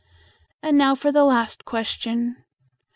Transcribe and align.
And 0.63 0.79
now 0.79 0.95
for 0.95 1.11
the 1.11 1.23
last 1.25 1.63
question. 1.63 2.43